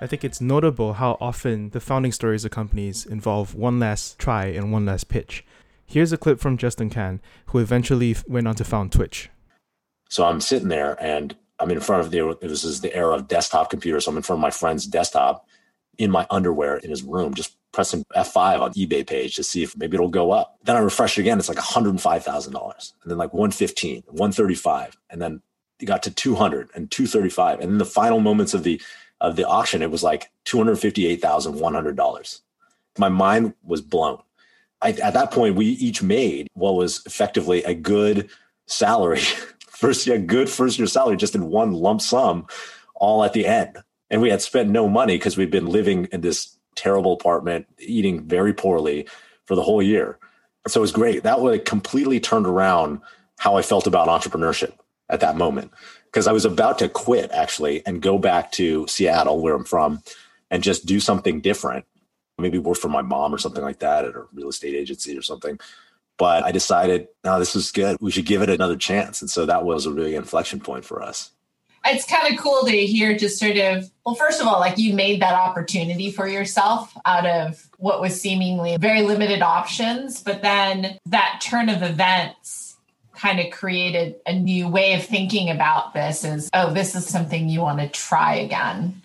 I 0.00 0.06
think 0.06 0.24
it's 0.24 0.40
notable 0.40 0.94
how 0.94 1.18
often 1.20 1.70
the 1.70 1.80
founding 1.80 2.12
stories 2.12 2.44
of 2.44 2.50
companies 2.50 3.04
involve 3.04 3.54
one 3.54 3.78
last 3.78 4.18
try 4.18 4.46
and 4.46 4.72
one 4.72 4.86
last 4.86 5.08
pitch. 5.08 5.44
Here's 5.84 6.12
a 6.12 6.16
clip 6.16 6.40
from 6.40 6.56
Justin 6.56 6.88
Kan, 6.88 7.20
who 7.46 7.58
eventually 7.58 8.16
went 8.26 8.48
on 8.48 8.54
to 8.54 8.64
found 8.64 8.92
Twitch. 8.92 9.28
So 10.08 10.24
I'm 10.24 10.40
sitting 10.40 10.68
there 10.68 10.96
and 11.02 11.36
I'm 11.58 11.70
in 11.70 11.80
front 11.80 12.04
of 12.04 12.10
the, 12.10 12.38
this 12.40 12.64
is 12.64 12.80
the 12.80 12.94
era 12.94 13.14
of 13.14 13.28
desktop 13.28 13.68
computers. 13.68 14.06
So 14.06 14.10
I'm 14.10 14.16
in 14.16 14.22
front 14.22 14.38
of 14.38 14.42
my 14.42 14.50
friend's 14.50 14.86
desktop 14.86 15.46
in 15.98 16.10
my 16.10 16.26
underwear 16.30 16.78
in 16.78 16.88
his 16.88 17.02
room, 17.02 17.34
just 17.34 17.56
pressing 17.72 18.04
F5 18.16 18.60
on 18.60 18.72
eBay 18.72 19.06
page 19.06 19.36
to 19.36 19.42
see 19.42 19.62
if 19.62 19.76
maybe 19.76 19.96
it'll 19.96 20.08
go 20.08 20.30
up. 20.30 20.56
Then 20.64 20.76
I 20.76 20.78
refresh 20.78 21.18
again. 21.18 21.38
It's 21.38 21.48
like 21.50 21.58
$105,000 21.58 22.46
and 22.46 23.10
then 23.10 23.18
like 23.18 23.34
115, 23.34 24.04
135. 24.06 24.96
And 25.10 25.20
then 25.20 25.42
it 25.78 25.84
got 25.84 26.02
to 26.04 26.10
200 26.10 26.70
and 26.74 26.90
235. 26.90 27.60
And 27.60 27.72
then 27.72 27.78
the 27.78 27.84
final 27.84 28.20
moments 28.20 28.54
of 28.54 28.62
the, 28.62 28.80
of 29.20 29.36
the 29.36 29.46
auction, 29.46 29.82
it 29.82 29.90
was 29.90 30.02
like 30.02 30.30
$258,100. 30.46 32.40
My 32.98 33.08
mind 33.08 33.54
was 33.62 33.80
blown. 33.80 34.18
I, 34.82 34.90
at 34.92 35.14
that 35.14 35.30
point, 35.30 35.56
we 35.56 35.66
each 35.66 36.02
made 36.02 36.48
what 36.54 36.74
was 36.74 37.02
effectively 37.06 37.62
a 37.64 37.74
good 37.74 38.30
salary, 38.66 39.20
first 39.68 40.06
year, 40.06 40.18
good 40.18 40.48
first 40.48 40.78
year 40.78 40.86
salary, 40.86 41.16
just 41.16 41.34
in 41.34 41.50
one 41.50 41.72
lump 41.72 42.00
sum, 42.00 42.46
all 42.94 43.24
at 43.24 43.32
the 43.32 43.46
end. 43.46 43.78
And 44.10 44.22
we 44.22 44.30
had 44.30 44.42
spent 44.42 44.70
no 44.70 44.88
money 44.88 45.16
because 45.16 45.36
we'd 45.36 45.50
been 45.50 45.66
living 45.66 46.08
in 46.12 46.22
this 46.22 46.56
terrible 46.74 47.12
apartment, 47.12 47.66
eating 47.78 48.22
very 48.22 48.52
poorly 48.52 49.06
for 49.44 49.54
the 49.54 49.62
whole 49.62 49.82
year. 49.82 50.18
So 50.66 50.80
it 50.80 50.82
was 50.82 50.92
great. 50.92 51.22
That 51.22 51.40
would 51.40 51.64
completely 51.64 52.20
turned 52.20 52.46
around 52.46 53.00
how 53.38 53.56
I 53.56 53.62
felt 53.62 53.86
about 53.86 54.08
entrepreneurship 54.08 54.72
at 55.08 55.20
that 55.20 55.36
moment. 55.36 55.72
Because 56.10 56.26
I 56.26 56.32
was 56.32 56.44
about 56.44 56.78
to 56.80 56.88
quit 56.88 57.30
actually 57.30 57.86
and 57.86 58.02
go 58.02 58.18
back 58.18 58.52
to 58.52 58.86
Seattle, 58.88 59.40
where 59.40 59.54
I'm 59.54 59.64
from, 59.64 60.02
and 60.50 60.62
just 60.62 60.86
do 60.86 60.98
something 60.98 61.40
different. 61.40 61.84
Maybe 62.38 62.58
work 62.58 62.78
for 62.78 62.88
my 62.88 63.02
mom 63.02 63.34
or 63.34 63.38
something 63.38 63.62
like 63.62 63.80
that 63.80 64.04
at 64.04 64.14
a 64.14 64.24
real 64.32 64.48
estate 64.48 64.74
agency 64.74 65.16
or 65.16 65.22
something. 65.22 65.60
But 66.16 66.42
I 66.42 66.52
decided, 66.52 67.08
no, 67.24 67.38
this 67.38 67.54
is 67.54 67.70
good. 67.70 67.96
We 68.00 68.10
should 68.10 68.26
give 68.26 68.42
it 68.42 68.50
another 68.50 68.76
chance. 68.76 69.20
And 69.20 69.30
so 69.30 69.46
that 69.46 69.64
was 69.64 69.86
a 69.86 69.92
really 69.92 70.14
inflection 70.14 70.60
point 70.60 70.84
for 70.84 71.02
us 71.02 71.30
it's 71.86 72.04
kind 72.04 72.32
of 72.32 72.40
cool 72.40 72.64
to 72.64 72.86
hear 72.86 73.16
just 73.16 73.38
sort 73.38 73.56
of 73.56 73.90
well 74.04 74.14
first 74.14 74.40
of 74.40 74.46
all 74.46 74.60
like 74.60 74.78
you 74.78 74.94
made 74.94 75.20
that 75.22 75.34
opportunity 75.34 76.10
for 76.10 76.26
yourself 76.26 76.96
out 77.06 77.26
of 77.26 77.68
what 77.78 78.00
was 78.00 78.20
seemingly 78.20 78.76
very 78.76 79.02
limited 79.02 79.42
options 79.42 80.22
but 80.22 80.42
then 80.42 80.98
that 81.06 81.40
turn 81.42 81.68
of 81.68 81.82
events 81.82 82.69
kind 83.20 83.40
of 83.40 83.50
created 83.50 84.16
a 84.26 84.32
new 84.32 84.68
way 84.68 84.94
of 84.94 85.04
thinking 85.04 85.50
about 85.50 85.92
this 85.92 86.24
is, 86.24 86.48
oh 86.54 86.72
this 86.72 86.94
is 86.94 87.06
something 87.06 87.48
you 87.48 87.60
want 87.60 87.80
to 87.80 87.88
try 87.88 88.34
again 88.34 89.00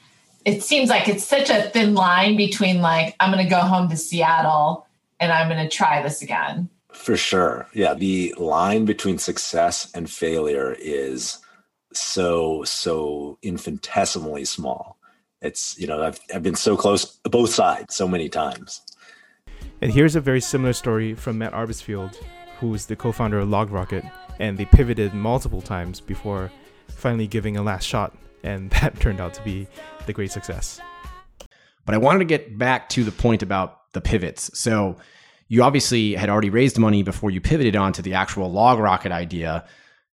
it 0.46 0.62
seems 0.62 0.90
like 0.90 1.10
it's 1.10 1.24
such 1.24 1.50
a 1.50 1.64
thin 1.64 1.96
line 1.96 2.38
between 2.38 2.82
like 2.82 3.16
i'm 3.20 3.32
going 3.32 3.44
to 3.44 3.50
go 3.50 3.60
home 3.60 3.90
to 3.90 3.98
seattle 3.98 4.86
and 5.20 5.32
i'm 5.32 5.50
going 5.50 5.62
to 5.62 5.76
try 5.76 6.02
this 6.02 6.22
again 6.22 6.70
for 6.92 7.18
sure 7.18 7.68
yeah 7.74 7.94
the 7.94 8.34
line 8.38 8.86
between 8.86 9.18
success 9.18 9.92
and 9.94 10.10
failure 10.10 10.76
is 10.80 11.40
so 11.98 12.64
so 12.64 13.38
infinitesimally 13.42 14.46
small. 14.46 14.98
It's 15.42 15.78
you 15.80 15.88
know 15.88 16.04
I've 16.04 16.20
I've 16.34 16.44
been 16.44 16.56
so 16.56 16.78
close 16.78 17.06
both 17.24 17.52
sides 17.52 17.96
so 17.96 18.08
many 18.08 18.30
times. 18.30 18.82
And 19.82 19.92
here's 19.92 20.16
a 20.16 20.22
very 20.22 20.42
similar 20.42 20.74
story 20.74 21.14
from 21.14 21.38
Matt 21.38 21.54
Arbesfeld, 21.54 22.18
who's 22.60 22.86
the 22.86 22.96
co-founder 22.96 23.40
of 23.40 23.50
LogRocket, 23.50 24.10
and 24.40 24.58
they 24.58 24.66
pivoted 24.66 25.14
multiple 25.14 25.62
times 25.62 26.00
before 26.00 26.52
finally 26.88 27.28
giving 27.28 27.58
a 27.58 27.64
last 27.64 27.86
shot, 27.86 28.16
and 28.44 28.70
that 28.82 29.00
turned 29.00 29.20
out 29.20 29.34
to 29.36 29.44
be 29.44 29.68
the 30.06 30.14
great 30.14 30.32
success. 30.32 30.80
But 31.86 31.96
I 31.96 31.98
wanted 32.00 32.20
to 32.20 32.26
get 32.26 32.58
back 32.58 32.90
to 32.90 33.04
the 33.04 33.12
point 33.12 33.44
about 33.44 33.92
the 33.94 34.02
pivots. 34.02 34.50
So 34.60 34.98
you 35.48 35.64
obviously 35.64 36.16
had 36.16 36.30
already 36.30 36.50
raised 36.50 36.78
money 36.80 37.04
before 37.04 37.30
you 37.30 37.40
pivoted 37.40 37.76
onto 37.76 38.02
the 38.02 38.16
actual 38.16 38.52
LogRocket 38.52 39.12
idea. 39.12 39.66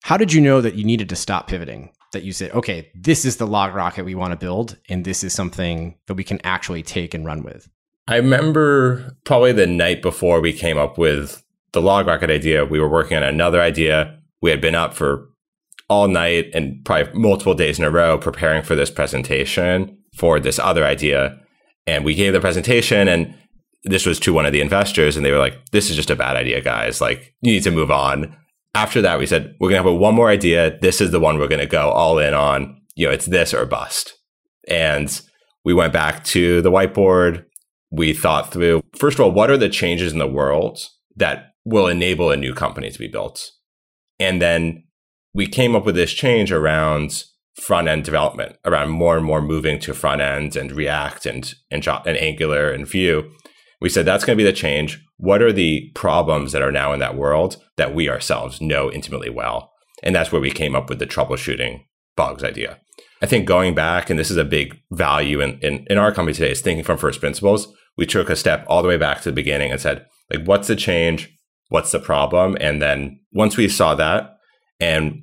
How 0.03 0.17
did 0.17 0.33
you 0.33 0.41
know 0.41 0.61
that 0.61 0.75
you 0.75 0.85
needed 0.85 1.09
to 1.09 1.17
stop 1.17 1.49
pivoting? 1.49 1.91
That 2.13 2.25
you 2.25 2.33
said, 2.33 2.51
okay, 2.51 2.91
this 2.95 3.25
is 3.25 3.39
the 3.39 3.47
LogRocket 3.47 4.05
we 4.05 4.15
want 4.15 4.33
to 4.33 4.37
build, 4.37 4.77
and 4.91 5.05
this 5.05 5.25
is 5.25 5.33
something 5.33 5.97
that 6.07 6.15
we 6.15 6.25
can 6.25 6.41
actually 6.45 6.83
take 6.83 7.15
and 7.15 7.25
run 7.25 7.43
with? 7.43 7.71
I 8.07 8.17
remember 8.17 9.17
probably 9.25 9.53
the 9.53 9.67
night 9.67 10.03
before 10.03 10.41
we 10.41 10.53
came 10.53 10.77
up 10.77 10.99
with 10.99 11.43
the 11.73 11.81
LogRocket 11.81 12.31
idea, 12.31 12.65
we 12.65 12.81
were 12.81 12.89
working 12.89 13.17
on 13.17 13.23
another 13.23 13.61
idea. 13.61 14.19
We 14.41 14.51
had 14.51 14.61
been 14.61 14.75
up 14.75 14.95
for 14.95 15.29
all 15.89 16.09
night 16.09 16.51
and 16.55 16.85
probably 16.85 17.13
multiple 17.19 17.55
days 17.55 17.79
in 17.79 17.85
a 17.85 17.91
row 17.91 18.19
preparing 18.19 18.63
for 18.63 18.75
this 18.75 18.91
presentation 18.91 19.99
for 20.17 20.39
this 20.39 20.59
other 20.59 20.85
idea. 20.85 21.39
And 21.87 22.05
we 22.05 22.15
gave 22.15 22.33
the 22.33 22.41
presentation 22.41 23.09
and 23.09 23.35
this 23.85 24.07
was 24.07 24.21
to 24.21 24.33
one 24.33 24.47
of 24.47 24.53
the 24.53 24.61
investors 24.61 25.17
and 25.17 25.27
they 25.27 25.33
were 25.33 25.39
like, 25.39 25.59
this 25.73 25.91
is 25.91 25.97
just 25.97 26.11
a 26.11 26.17
bad 26.17 26.37
idea, 26.37 26.61
guys. 26.61 27.01
Like 27.01 27.35
you 27.41 27.53
need 27.53 27.65
to 27.65 27.71
move 27.71 27.91
on 27.91 28.37
after 28.75 29.03
that, 29.03 29.19
we 29.19 29.27
said, 29.27 29.55
we're 29.61 29.69
going 29.69 29.83
to 29.83 29.91
have 29.91 30.01
one 30.01 30.15
more 30.15 30.29
idea. 30.29 30.79
This 30.81 31.01
is 31.01 31.11
the 31.11 31.21
one 31.21 31.39
we're 31.39 31.49
going 31.49 31.61
to 31.61 31.67
go 31.67 31.91
all 31.91 32.19
in 32.19 32.35
on. 32.35 32.81
You 32.95 33.07
know, 33.07 33.13
it's 33.13 33.27
this 33.27 33.53
or 33.53 33.67
bust. 33.67 34.15
And 34.69 35.21
we 35.65 35.75
went 35.75 35.93
back 35.93 36.25
to 36.25 36.63
the 36.63 36.71
whiteboard. 36.71 37.45
We 37.91 38.15
thought 38.15 38.53
through, 38.53 38.83
first 38.97 39.19
of 39.19 39.25
all, 39.25 39.33
what 39.33 39.51
are 39.51 39.59
the 39.59 39.69
changes 39.69 40.13
in 40.13 40.19
the 40.19 40.27
world 40.27 40.79
that 41.17 41.52
will 41.65 41.87
enable 41.87 42.31
a 42.31 42.37
new 42.37 42.55
company 42.55 42.91
to 42.91 42.99
be 42.99 43.09
built? 43.09 43.51
And 44.19 44.41
then 44.41 44.85
we 45.35 45.47
came 45.47 45.75
up 45.75 45.85
with 45.85 45.95
this 45.95 46.13
change 46.13 46.53
around 46.53 47.25
front 47.61 47.89
end 47.89 48.05
development, 48.05 48.57
around 48.65 48.91
more 48.91 49.17
and 49.17 49.25
more 49.25 49.43
moving 49.43 49.79
to 49.81 49.95
front 49.95 50.21
end 50.21 50.57
and 50.57 50.73
React 50.73 51.27
and, 51.27 51.55
and, 51.71 51.87
and 51.87 52.17
Angular 52.17 52.71
and 52.71 52.89
Vue. 52.89 53.31
We 53.81 53.89
said 53.89 54.07
that's 54.07 54.25
going 54.25 54.37
to 54.37 54.45
be 54.45 54.49
the 54.49 54.57
change 54.57 55.05
what 55.23 55.41
are 55.41 55.53
the 55.53 55.89
problems 55.95 56.51
that 56.51 56.63
are 56.63 56.73
now 56.73 56.93
in 56.93 56.99
that 56.99 57.17
world 57.17 57.63
that 57.77 57.95
we 57.95 58.09
ourselves 58.09 58.61
know 58.61 58.91
intimately 58.91 59.31
well? 59.31 59.71
And 60.03 60.17
that's 60.17 60.33
where 60.33 60.41
we 60.41 60.51
came 60.51 60.75
up 60.75 60.89
with 60.89 60.99
the 60.99 61.07
troubleshooting 61.07 61.85
bugs 62.17 62.43
idea. 62.43 62.81
I 63.23 63.27
think 63.27 63.47
going 63.47 63.73
back, 63.73 64.11
and 64.11 64.19
this 64.19 64.33
is 64.33 64.37
a 64.37 64.45
big 64.45 64.77
value 64.91 65.41
in, 65.41 65.61
in, 65.61 65.87
in 65.89 65.97
our 65.97 66.11
company 66.11 66.35
today, 66.35 66.51
is 66.51 66.61
thinking 66.61 66.83
from 66.83 66.99
first 66.99 67.21
principles. 67.21 67.73
We 67.97 68.05
took 68.05 68.31
a 68.31 68.35
step 68.35 68.65
all 68.67 68.83
the 68.83 68.89
way 68.89 68.97
back 68.97 69.19
to 69.19 69.31
the 69.31 69.35
beginning 69.35 69.71
and 69.71 69.81
said, 69.81 70.07
like, 70.29 70.45
what's 70.45 70.67
the 70.67 70.75
change? 70.75 71.33
What's 71.73 71.91
the 71.91 72.01
problem? 72.01 72.55
And 72.61 72.83
then 72.83 73.19
once 73.33 73.57
we 73.57 73.67
saw 73.67 73.95
that 73.95 74.37
and 74.79 75.23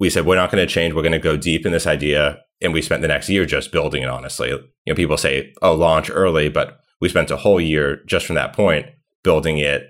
we 0.00 0.10
said, 0.10 0.26
we're 0.26 0.34
not 0.34 0.50
going 0.50 0.66
to 0.66 0.72
change, 0.72 0.92
we're 0.92 1.02
going 1.02 1.12
to 1.12 1.20
go 1.20 1.36
deep 1.36 1.64
in 1.64 1.70
this 1.70 1.86
idea. 1.86 2.40
And 2.60 2.72
we 2.72 2.82
spent 2.82 3.02
the 3.02 3.08
next 3.08 3.28
year 3.28 3.46
just 3.46 3.70
building 3.70 4.02
it, 4.02 4.08
honestly. 4.08 4.48
You 4.48 4.58
know, 4.84 4.96
people 4.96 5.16
say, 5.16 5.54
oh, 5.62 5.76
launch 5.76 6.10
early, 6.10 6.48
but 6.48 6.80
we 7.00 7.08
spent 7.08 7.30
a 7.30 7.36
whole 7.36 7.60
year 7.60 8.02
just 8.04 8.26
from 8.26 8.34
that 8.34 8.52
point 8.52 8.86
building 9.22 9.58
it, 9.58 9.84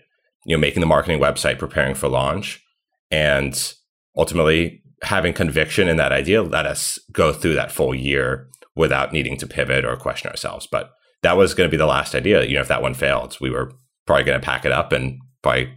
you 0.44 0.54
know, 0.54 0.60
making 0.60 0.80
the 0.80 0.86
marketing 0.86 1.18
website, 1.18 1.58
preparing 1.58 1.94
for 1.94 2.08
launch, 2.08 2.62
and 3.10 3.72
ultimately 4.18 4.82
having 5.02 5.32
conviction 5.32 5.88
in 5.88 5.96
that 5.96 6.12
idea 6.12 6.42
let 6.42 6.66
us 6.66 6.98
go 7.10 7.32
through 7.32 7.54
that 7.54 7.72
full 7.72 7.94
year 7.94 8.50
without 8.74 9.14
needing 9.14 9.38
to 9.38 9.46
pivot 9.46 9.86
or 9.86 9.96
question 9.96 10.30
ourselves. 10.30 10.68
But 10.70 10.90
that 11.22 11.38
was 11.38 11.54
going 11.54 11.70
to 11.70 11.74
be 11.74 11.78
the 11.78 11.86
last 11.86 12.14
idea. 12.14 12.44
You 12.44 12.56
know, 12.56 12.60
if 12.60 12.68
that 12.68 12.82
one 12.82 12.92
failed, 12.92 13.38
we 13.40 13.48
were 13.48 13.72
probably 14.06 14.24
going 14.24 14.38
to 14.38 14.44
pack 14.44 14.66
it 14.66 14.72
up 14.72 14.92
and 14.92 15.20
probably 15.42 15.72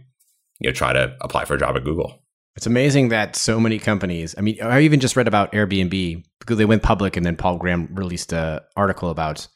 you 0.60 0.68
know 0.68 0.74
try 0.74 0.92
to 0.92 1.16
apply 1.20 1.44
for 1.44 1.54
a 1.54 1.58
job 1.58 1.76
at 1.76 1.84
Google. 1.84 2.22
It's 2.56 2.66
amazing 2.66 3.08
that 3.08 3.36
so 3.36 3.60
many 3.60 3.78
companies. 3.78 4.34
I 4.36 4.42
mean, 4.42 4.60
I 4.62 4.80
even 4.80 5.00
just 5.00 5.16
read 5.16 5.28
about 5.28 5.52
Airbnb 5.52 6.24
because 6.40 6.58
they 6.58 6.64
went 6.64 6.82
public, 6.82 7.16
and 7.16 7.24
then 7.24 7.36
Paul 7.36 7.58
Graham 7.58 7.88
released 7.92 8.32
an 8.32 8.60
article 8.76 9.10
about 9.10 9.46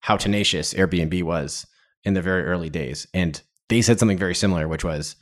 how 0.00 0.16
tenacious 0.16 0.74
Airbnb 0.74 1.22
was 1.22 1.66
in 2.04 2.14
the 2.14 2.22
very 2.22 2.44
early 2.44 2.68
days. 2.68 3.06
And 3.14 3.40
they 3.68 3.82
said 3.82 3.98
something 3.98 4.18
very 4.18 4.34
similar, 4.34 4.68
which 4.68 4.84
was 4.84 5.16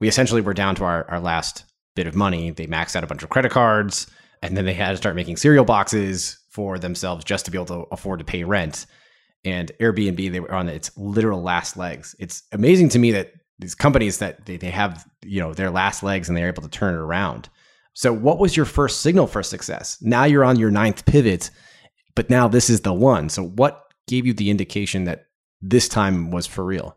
we 0.00 0.08
essentially 0.08 0.40
were 0.40 0.54
down 0.54 0.74
to 0.76 0.84
our, 0.84 1.08
our 1.10 1.20
last 1.20 1.64
bit 1.94 2.06
of 2.06 2.14
money. 2.14 2.50
They 2.50 2.66
maxed 2.66 2.96
out 2.96 3.04
a 3.04 3.06
bunch 3.06 3.22
of 3.22 3.28
credit 3.28 3.52
cards 3.52 4.06
and 4.42 4.56
then 4.56 4.64
they 4.64 4.74
had 4.74 4.90
to 4.90 4.96
start 4.96 5.16
making 5.16 5.36
cereal 5.36 5.64
boxes 5.64 6.38
for 6.50 6.78
themselves 6.78 7.24
just 7.24 7.44
to 7.44 7.50
be 7.50 7.56
able 7.56 7.66
to 7.66 7.86
afford 7.92 8.18
to 8.18 8.24
pay 8.24 8.44
rent. 8.44 8.86
And 9.44 9.70
Airbnb, 9.80 10.32
they 10.32 10.40
were 10.40 10.52
on 10.52 10.68
its 10.68 10.90
literal 10.96 11.42
last 11.42 11.76
legs. 11.76 12.14
It's 12.18 12.42
amazing 12.52 12.90
to 12.90 12.98
me 12.98 13.12
that 13.12 13.32
these 13.62 13.74
companies 13.74 14.18
that 14.18 14.44
they, 14.44 14.56
they 14.56 14.70
have, 14.70 15.08
you 15.24 15.40
know, 15.40 15.54
their 15.54 15.70
last 15.70 16.02
legs 16.02 16.28
and 16.28 16.36
they're 16.36 16.48
able 16.48 16.62
to 16.62 16.68
turn 16.68 16.94
it 16.94 16.98
around. 16.98 17.48
So 17.94 18.12
what 18.12 18.38
was 18.38 18.56
your 18.56 18.66
first 18.66 19.00
signal 19.00 19.26
for 19.26 19.42
success? 19.42 19.98
Now 20.02 20.24
you're 20.24 20.44
on 20.44 20.58
your 20.58 20.70
ninth 20.70 21.04
pivot, 21.06 21.50
but 22.14 22.28
now 22.28 22.48
this 22.48 22.68
is 22.68 22.82
the 22.82 22.92
one. 22.92 23.28
So 23.28 23.44
what 23.44 23.94
gave 24.06 24.26
you 24.26 24.34
the 24.34 24.50
indication 24.50 25.04
that 25.04 25.26
this 25.60 25.88
time 25.88 26.30
was 26.30 26.46
for 26.46 26.64
real? 26.64 26.96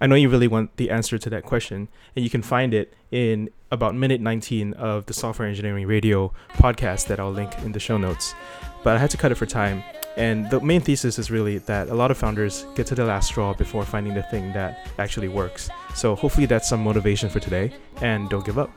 I 0.00 0.06
know 0.06 0.16
you 0.16 0.28
really 0.28 0.48
want 0.48 0.76
the 0.76 0.90
answer 0.90 1.16
to 1.16 1.30
that 1.30 1.44
question, 1.44 1.88
and 2.14 2.24
you 2.24 2.30
can 2.30 2.42
find 2.42 2.74
it 2.74 2.94
in 3.10 3.48
about 3.70 3.94
minute 3.94 4.20
19 4.20 4.74
of 4.74 5.06
the 5.06 5.14
Software 5.14 5.48
Engineering 5.48 5.86
Radio 5.86 6.32
podcast 6.54 7.06
that 7.06 7.18
I'll 7.18 7.32
link 7.32 7.56
in 7.60 7.72
the 7.72 7.80
show 7.80 7.96
notes. 7.96 8.34
But 8.84 8.96
I 8.96 8.98
had 8.98 9.10
to 9.10 9.16
cut 9.16 9.32
it 9.32 9.36
for 9.36 9.46
time. 9.46 9.82
And 10.16 10.50
the 10.50 10.60
main 10.60 10.80
thesis 10.80 11.18
is 11.18 11.30
really 11.30 11.58
that 11.58 11.88
a 11.88 11.94
lot 11.94 12.10
of 12.10 12.18
founders 12.18 12.66
get 12.74 12.86
to 12.88 12.94
the 12.94 13.04
last 13.04 13.28
straw 13.28 13.54
before 13.54 13.84
finding 13.84 14.14
the 14.14 14.22
thing 14.24 14.52
that 14.52 14.90
actually 14.98 15.28
works. 15.28 15.70
So 15.94 16.14
hopefully 16.14 16.46
that's 16.46 16.68
some 16.68 16.82
motivation 16.82 17.30
for 17.30 17.40
today, 17.40 17.72
and 18.00 18.28
don't 18.28 18.44
give 18.44 18.58
up. 18.58 18.70